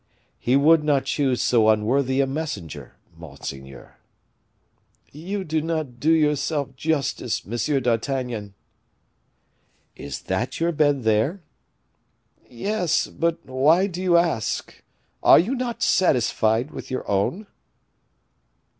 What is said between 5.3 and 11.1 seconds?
do not do yourself justice, Monsieur d'Artagnan." "Is that your bed,